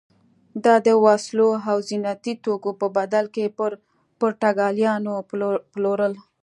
[0.65, 3.71] دا د وسلو او زینتي توکو په بدل کې پر
[4.19, 5.13] پرتګالیانو
[5.73, 6.13] پلورل.